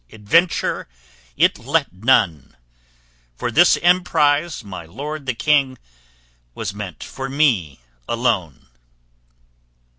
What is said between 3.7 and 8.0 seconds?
emprise, my lord the king, Was meant for me